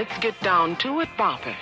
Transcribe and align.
let's 0.00 0.18
get 0.20 0.40
down 0.40 0.74
to 0.76 1.00
it, 1.00 1.08
boppers. 1.18 1.54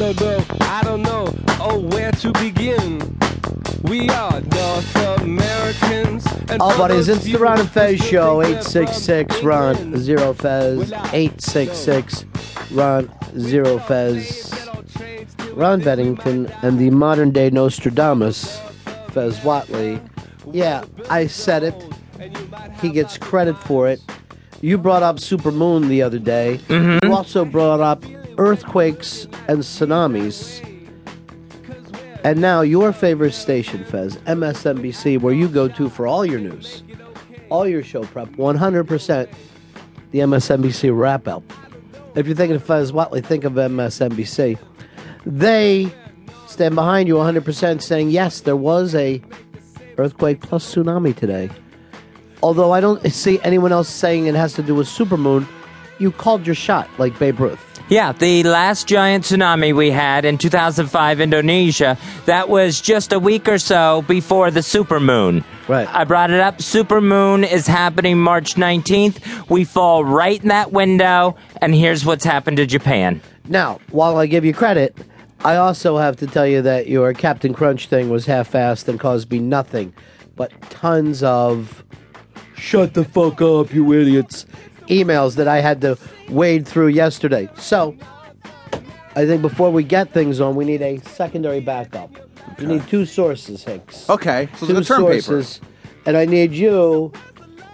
I 0.00 0.14
don't 0.14 0.20
know, 0.22 0.44
I 0.62 0.82
don't 0.82 1.02
know, 1.02 1.34
oh, 1.60 1.78
where 1.78 2.10
to 2.10 2.32
begin. 2.32 3.18
We 3.82 4.08
are 4.08 4.40
North 4.40 4.96
Americans. 5.20 6.26
And 6.48 6.62
All 6.62 6.70
for 6.70 6.78
buddies, 6.78 7.10
it's 7.10 7.24
the 7.24 7.32
you 7.32 7.36
Ron 7.36 7.56
who 7.56 7.62
and 7.64 7.70
Fez 7.70 8.00
show. 8.00 8.40
866 8.40 9.40
from 9.40 9.46
Ron 9.46 9.96
Zero 9.98 10.32
Fez. 10.32 10.90
866 10.90 12.24
Ron 12.72 13.12
Zero 13.38 13.78
Fez. 13.80 14.70
Ron 15.52 15.82
Bennington 15.82 16.46
and 16.62 16.78
the 16.78 16.88
modern 16.88 17.30
day 17.30 17.50
Nostradamus, 17.50 18.58
Fez 19.10 19.38
Whatley. 19.40 20.00
Yeah, 20.50 20.82
I 21.10 21.26
said 21.26 21.62
it. 21.62 21.74
He 22.80 22.88
gets 22.88 23.18
credit 23.18 23.58
for 23.58 23.86
it. 23.86 24.00
You 24.62 24.78
brought 24.78 25.02
up 25.02 25.16
Supermoon 25.16 25.88
the 25.88 26.00
other 26.00 26.18
day. 26.18 26.58
Mm-hmm. 26.68 27.06
You 27.06 27.14
also 27.14 27.44
brought 27.44 27.80
up 27.80 28.02
earthquakes 28.40 29.26
and 29.48 29.58
tsunamis. 29.58 30.66
And 32.24 32.40
now 32.40 32.62
your 32.62 32.92
favorite 32.92 33.32
station, 33.32 33.84
Fez, 33.84 34.16
MSNBC, 34.18 35.20
where 35.20 35.34
you 35.34 35.46
go 35.46 35.68
to 35.68 35.90
for 35.90 36.06
all 36.06 36.24
your 36.24 36.40
news, 36.40 36.82
all 37.50 37.68
your 37.68 37.82
show 37.82 38.02
prep, 38.02 38.28
100% 38.30 39.32
the 40.10 40.18
MSNBC 40.18 40.98
wrap 40.98 41.28
up. 41.28 41.42
If 42.14 42.26
you're 42.26 42.34
thinking 42.34 42.56
of 42.56 42.64
Fez 42.64 42.92
Whatley, 42.92 43.24
think 43.24 43.44
of 43.44 43.52
MSNBC. 43.52 44.58
They 45.26 45.92
stand 46.46 46.74
behind 46.74 47.08
you 47.08 47.16
100% 47.16 47.82
saying, 47.82 48.10
yes, 48.10 48.40
there 48.40 48.56
was 48.56 48.94
a 48.94 49.22
earthquake 49.98 50.40
plus 50.40 50.74
tsunami 50.74 51.14
today. 51.14 51.50
Although 52.42 52.72
I 52.72 52.80
don't 52.80 53.06
see 53.12 53.38
anyone 53.42 53.70
else 53.70 53.90
saying 53.90 54.26
it 54.26 54.34
has 54.34 54.54
to 54.54 54.62
do 54.62 54.74
with 54.74 54.88
supermoon, 54.88 55.46
you 55.98 56.10
called 56.10 56.46
your 56.46 56.54
shot 56.54 56.88
like 56.98 57.18
Babe 57.18 57.38
Ruth. 57.38 57.69
Yeah, 57.90 58.12
the 58.12 58.44
last 58.44 58.86
giant 58.86 59.24
tsunami 59.24 59.74
we 59.74 59.90
had 59.90 60.24
in 60.24 60.38
2005 60.38 61.20
Indonesia, 61.20 61.98
that 62.24 62.48
was 62.48 62.80
just 62.80 63.12
a 63.12 63.18
week 63.18 63.48
or 63.48 63.58
so 63.58 64.02
before 64.02 64.52
the 64.52 64.60
supermoon. 64.60 65.42
Right. 65.66 65.88
I 65.88 66.04
brought 66.04 66.30
it 66.30 66.38
up. 66.38 66.58
Supermoon 66.58 67.44
is 67.50 67.66
happening 67.66 68.16
March 68.16 68.54
19th. 68.54 69.50
We 69.50 69.64
fall 69.64 70.04
right 70.04 70.40
in 70.40 70.50
that 70.50 70.70
window, 70.70 71.34
and 71.60 71.74
here's 71.74 72.04
what's 72.04 72.24
happened 72.24 72.58
to 72.58 72.66
Japan. 72.66 73.20
Now, 73.48 73.80
while 73.90 74.18
I 74.18 74.26
give 74.26 74.44
you 74.44 74.54
credit, 74.54 74.96
I 75.44 75.56
also 75.56 75.98
have 75.98 76.14
to 76.18 76.28
tell 76.28 76.46
you 76.46 76.62
that 76.62 76.86
your 76.86 77.12
Captain 77.12 77.52
Crunch 77.52 77.88
thing 77.88 78.08
was 78.08 78.24
half-assed 78.24 78.86
and 78.86 79.00
caused 79.00 79.32
me 79.32 79.40
nothing 79.40 79.92
but 80.36 80.52
tons 80.70 81.24
of 81.24 81.82
"shut 82.54 82.94
the 82.94 83.02
fuck 83.02 83.42
up, 83.42 83.74
you 83.74 83.92
idiots" 83.92 84.46
emails 84.90 85.36
that 85.36 85.48
I 85.48 85.60
had 85.60 85.80
to 85.82 85.96
wade 86.28 86.66
through 86.66 86.88
yesterday. 86.88 87.48
So, 87.56 87.96
I 89.16 89.26
think 89.26 89.42
before 89.42 89.70
we 89.70 89.82
get 89.82 90.12
things 90.12 90.40
on, 90.40 90.54
we 90.54 90.64
need 90.64 90.82
a 90.82 90.98
secondary 90.98 91.60
backup. 91.60 92.10
We 92.58 92.66
need 92.66 92.86
two 92.88 93.06
sources, 93.06 93.64
Hinks. 93.64 94.08
Okay, 94.10 94.48
so 94.56 94.66
two 94.66 94.74
the 94.74 94.84
term 94.84 95.06
paper. 95.06 95.20
sources, 95.20 95.60
and 96.04 96.16
I 96.16 96.26
need 96.26 96.52
you, 96.52 97.12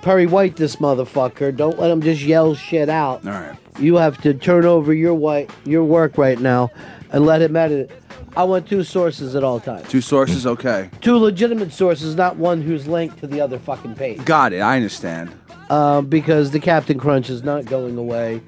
Perry 0.03 0.27
White, 0.27 0.57
this 0.57 0.77
motherfucker. 0.77 1.55
Don't 1.57 1.79
let 1.79 1.91
him 1.91 2.01
just 2.01 2.23
yell 2.23 2.55
shit 2.55 2.89
out. 2.89 3.27
All 3.27 3.33
right. 3.33 3.59
You 3.79 3.97
have 3.97 4.21
to 4.23 4.33
turn 4.33 4.65
over 4.65 4.95
your 4.95 5.15
white 5.15 5.51
your 5.65 5.85
work 5.85 6.17
right 6.17 6.39
now 6.39 6.71
and 7.11 7.27
let 7.27 7.43
him 7.43 7.57
edit 7.57 7.91
it. 7.91 8.03
I 8.37 8.45
want 8.45 8.69
two 8.69 8.85
sources 8.85 9.35
at 9.35 9.43
all 9.43 9.61
times. 9.61 9.89
Two 9.89 10.03
sources, 10.03 10.47
okay. 10.47 10.91
Two 11.01 11.17
legitimate 11.17 11.73
sources, 11.73 12.15
not 12.15 12.37
one 12.37 12.61
who's 12.61 12.87
linked 12.87 13.19
to 13.21 13.27
the 13.27 13.41
other 13.41 13.59
fucking 13.59 13.95
page. 13.95 14.25
Got 14.25 14.53
it. 14.53 14.61
I 14.61 14.77
understand. 14.77 15.35
Uh, 15.69 16.01
because 16.01 16.53
the 16.53 16.61
Captain 16.61 16.99
Crunch 16.99 17.29
is 17.29 17.43
not 17.43 17.65
going 17.65 17.99
away, 17.99 18.41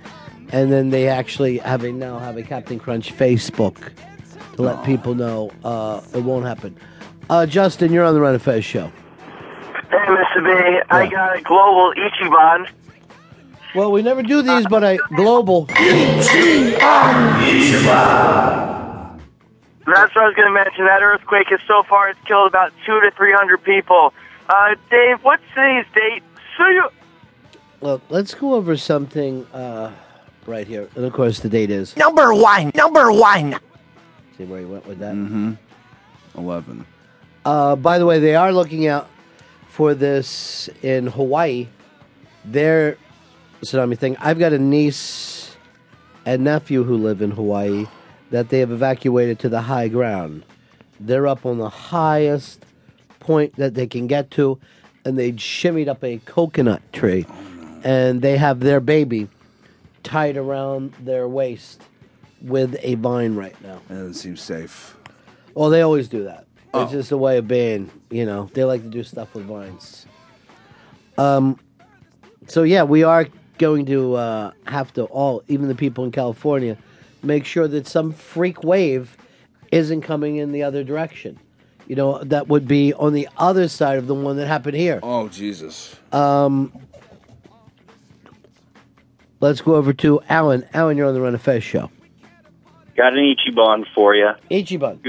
and 0.51 0.71
then 0.73 0.91
they 0.91 1.09
actually 1.09 1.59
have 1.59 1.83
a 1.84 1.91
now 1.93 2.19
have 2.19 2.37
a 2.37 2.43
Captain 2.43 2.79
Crunch 2.79 3.12
Facebook 3.12 3.93
to 4.55 4.62
let 4.62 4.84
people 4.84 5.15
know 5.15 5.51
uh, 5.65 6.01
it 6.15 6.23
won't 6.23 6.47
happen. 6.47 6.77
Uh, 7.31 7.45
Justin, 7.47 7.93
you're 7.93 8.05
on 8.05 8.15
the 8.15 8.21
Ron 8.21 8.34
and 8.34 8.43
Fez 8.43 8.65
show. 8.65 8.91
Hey, 9.91 9.97
Mr. 9.97 10.45
B, 10.45 10.81
I 10.91 11.07
got 11.07 11.39
a 11.39 11.43
global 11.43 11.93
Ichiban. 11.95 12.69
Well, 13.75 13.93
we 13.93 14.03
never 14.03 14.23
do 14.23 14.43
these, 14.43 14.67
but 14.67 14.83
I 14.84 14.97
global. 15.17 15.67
Ichiban. 15.67 16.78
That's 19.87 20.15
what 20.15 20.25
I 20.25 20.27
was 20.27 20.34
going 20.34 20.49
to 20.49 20.55
mention. 20.55 20.84
That 20.84 21.03
earthquake 21.03 21.49
has 21.49 21.61
so 21.67 21.83
far 21.89 22.11
it's 22.11 22.21
killed 22.27 22.49
about 22.49 22.73
two 22.84 23.01
to 23.01 23.11
three 23.17 23.33
hundred 23.33 23.62
people. 23.65 24.12
Uh, 24.49 24.75
Dave, 24.91 25.19
what's 25.23 25.43
today's 25.55 25.87
date? 25.95 26.23
So 26.57 26.67
you, 26.69 26.89
Well, 27.81 28.00
let's 28.09 28.34
go 28.34 28.55
over 28.55 28.77
something 28.77 29.47
uh, 29.53 29.93
right 30.47 30.66
here, 30.66 30.89
and 30.97 31.05
of 31.05 31.12
course 31.12 31.41
the 31.41 31.49
date 31.49 31.71
is. 31.71 31.97
Number 31.97 32.34
one, 32.34 32.72
number 32.75 33.12
one. 33.12 33.56
See 34.37 34.44
where 34.44 34.61
he 34.61 34.66
went 34.66 34.87
with 34.87 34.99
that. 34.99 35.15
Mm-hmm. 35.15 35.53
Eleven. 36.37 36.84
Uh, 37.44 37.77
by 37.77 37.99
the 37.99 38.06
way, 38.06 38.19
they 38.19 38.34
are 38.34 38.53
looking 38.53 38.87
out 38.89 39.09
for 39.69 39.94
this 39.94 40.69
in 40.83 41.06
Hawaii. 41.06 41.69
Their 42.44 42.97
tsunami 43.62 43.97
thing. 43.97 44.16
I've 44.19 44.39
got 44.39 44.53
a 44.53 44.59
niece 44.59 45.56
and 46.27 46.45
nephew 46.45 46.84
who 46.84 46.97
live 46.97 47.22
in 47.22 47.31
Hawaii 47.31 47.87
that 48.31 48.49
they 48.50 48.59
have 48.59 48.71
evacuated 48.71 49.39
to 49.41 49.49
the 49.49 49.62
high 49.62 49.89
ground. 49.89 50.45
They're 51.00 51.27
up 51.27 51.47
on 51.47 51.59
the 51.59 51.69
highest 51.69 52.65
point 53.21 53.56
that 53.56 53.75
they 53.75 53.87
can 53.87 54.06
get 54.06 54.31
to, 54.33 54.59
and 55.05 55.16
they 55.16 55.33
shimmied 55.33 55.89
up 55.89 56.03
a 56.03 56.19
coconut 56.19 56.83
tree, 56.93 57.25
and 57.84 58.22
they 58.22 58.37
have 58.37 58.61
their 58.61 58.81
baby 58.81 59.28
tied 60.03 60.37
around 60.37 60.93
their 61.00 61.28
waist 61.28 61.83
with 62.43 62.77
a 62.83 62.94
vine 62.97 63.34
right 63.34 63.61
now. 63.62 63.81
That 63.89 63.94
doesn't 63.94 64.15
seem 64.15 64.37
safe. 64.37 64.97
Well, 65.54 65.71
they 65.71 65.83
always 65.83 66.09
do 66.09 66.25
that. 66.25 66.47
Oh. 66.72 66.83
It's 66.83 66.92
just 66.92 67.13
a 67.13 67.16
way 67.16 67.39
of 67.39 67.48
being, 67.48 67.91
you 68.10 68.27
know. 68.27 68.51
They 68.53 68.65
like 68.65 68.83
to 68.83 68.89
do 68.89 69.03
stuff 69.03 69.34
with 69.34 69.45
vines. 69.45 70.07
Um, 71.16 71.59
so 72.47 72.63
yeah, 72.63 72.84
we 72.84 73.03
are 73.03 73.27
going 73.59 73.86
to 73.86 74.15
uh, 74.15 74.53
have 74.66 74.92
to 74.95 75.04
all, 75.04 75.42
even 75.48 75.69
the 75.69 75.75
people 75.75 76.04
in 76.04 76.13
California, 76.13 76.77
make 77.22 77.45
sure 77.45 77.66
that 77.69 77.86
some 77.86 78.13
freak 78.13 78.63
wave 78.63 79.16
isn't 79.72 80.03
coming 80.03 80.36
in 80.36 80.53
the 80.53 80.63
other 80.63 80.84
direction. 80.84 81.39
You 81.86 81.97
know, 81.97 82.22
that 82.25 82.48
would 82.48 82.69
be 82.69 82.92
on 82.92 83.15
the 83.15 83.28
other 83.39 83.66
side 83.66 83.98
of 83.98 84.07
the 84.07 84.15
one 84.15 84.36
that 84.36 84.47
happened 84.47 84.77
here. 84.77 85.01
Oh 85.03 85.28
Jesus. 85.28 85.97
Um, 86.13 86.72
let's 89.41 89.61
go 89.61 89.75
over 89.75 89.93
to 89.93 90.21
Alan. 90.29 90.65
Alan, 90.73 90.97
you're 90.97 91.07
on 91.07 91.15
the 91.15 91.21
Ron 91.21 91.35
and 91.35 91.43
Fez 91.43 91.63
show. 91.63 91.91
Got 92.97 93.13
an 93.13 93.35
Ichiban 93.35 93.85
for 93.95 94.15
you. 94.15 94.31
Ichiban. 94.51 95.01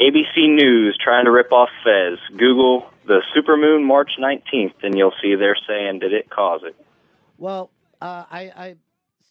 ABC 0.00 0.54
News 0.54 0.98
trying 1.02 1.24
to 1.26 1.30
rip 1.30 1.52
off 1.52 1.68
Fez. 1.84 2.18
Google 2.36 2.86
the 3.06 3.22
supermoon 3.36 3.84
March 3.84 4.12
19th, 4.18 4.74
and 4.82 4.96
you'll 4.98 5.12
see 5.22 5.34
they're 5.36 5.56
saying, 5.68 6.00
did 6.00 6.12
it 6.12 6.28
cause 6.30 6.62
it? 6.64 6.74
Well, 7.38 7.70
uh, 8.00 8.24
I, 8.30 8.40
I 8.56 8.74